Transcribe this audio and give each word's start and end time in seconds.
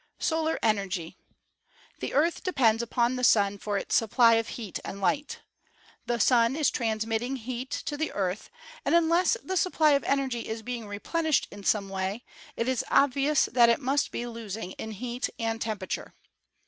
Solar 0.17 0.57
Energy.— 0.63 1.15
The 1.99 2.15
Earth 2.15 2.41
depends 2.43 2.81
upon 2.81 3.17
the 3.17 3.23
Sun 3.23 3.59
for 3.59 3.77
its 3.77 3.93
supply 3.93 4.33
of 4.33 4.47
heat 4.47 4.79
and 4.83 4.99
light. 4.99 5.41
The 6.07 6.19
Sun 6.19 6.55
is 6.55 6.71
transmitting 6.71 7.35
heat 7.35 7.69
to 7.85 7.97
the 7.97 8.11
Earth, 8.13 8.49
and 8.83 8.95
unless 8.95 9.37
the 9.43 9.55
supply 9.55 9.91
of 9.91 10.03
energy 10.05 10.47
is 10.49 10.63
being 10.63 10.87
re 10.87 10.97
plenished 10.97 11.45
in 11.51 11.63
some 11.63 11.87
way 11.87 12.23
it 12.55 12.67
is 12.67 12.83
obvious 12.89 13.45
that 13.53 13.69
it 13.69 13.79
must 13.79 14.09
be 14.11 14.25
losing 14.25 14.71
in 14.71 14.89
heat 14.93 15.29
and 15.37 15.61
temperature. 15.61 16.15